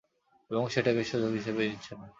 এবং 0.51 0.63
সেটাকে 0.69 1.01
সুযোগ 1.03 1.31
হিসেবে 1.31 1.61
নিচ্ছে 1.69 1.93
না। 1.95 2.07